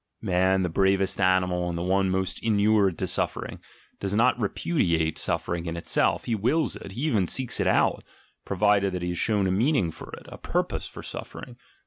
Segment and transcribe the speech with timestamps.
[0.19, 3.59] Man, the bravest animal and the one most in ured to suffering,
[3.99, 8.03] does not repudiate suffering in itself: he wills it, he even seeks it out,
[8.43, 11.55] provided that he is shown a meaning for it, a purpose of suffering.